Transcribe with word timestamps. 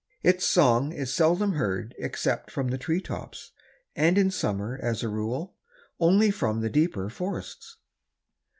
Its 0.23 0.47
song 0.47 0.91
is 0.91 1.13
seldom 1.13 1.51
heard 1.53 1.93
except 1.99 2.49
from 2.49 2.69
the 2.69 2.77
tree 2.79 2.99
tops, 2.99 3.51
and 3.95 4.17
in 4.17 4.31
summer, 4.31 4.79
as 4.81 5.03
a 5.03 5.07
rule, 5.07 5.53
only 5.99 6.31
from 6.31 6.61
the 6.61 6.71
deeper 6.71 7.07
forests. 7.07 7.77